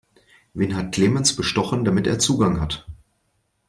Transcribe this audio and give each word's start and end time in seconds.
Wen 0.55 0.75
hat 0.75 0.93
Clemens 0.93 1.35
bestochen, 1.35 1.85
damit 1.85 2.07
er 2.07 2.17
Zugang 2.17 2.59
hat? 2.59 2.87